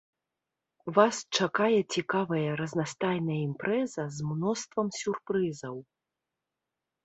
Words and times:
Вас 0.95 1.19
чакае 1.37 1.79
цікавая 1.97 2.49
разнастайная 2.63 3.37
імпрэза 3.49 4.03
з 4.19 4.33
мноствам 4.33 4.87
сюрпрызаў. 4.99 5.75